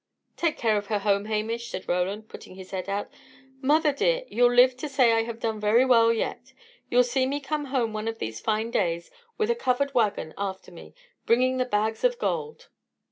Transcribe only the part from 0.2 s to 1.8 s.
"Take care of her home, Hamish,"